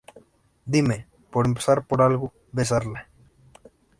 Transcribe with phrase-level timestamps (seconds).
[0.65, 1.05] dime.
[1.29, 3.07] por empezar por algo, besarla.